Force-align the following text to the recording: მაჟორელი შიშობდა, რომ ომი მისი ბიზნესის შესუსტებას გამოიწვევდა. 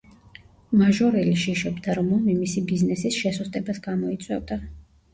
მაჟორელი 0.81 1.35
შიშობდა, 1.43 1.95
რომ 2.01 2.11
ომი 2.17 2.39
მისი 2.41 2.65
ბიზნესის 2.75 3.23
შესუსტებას 3.23 3.87
გამოიწვევდა. 3.89 4.63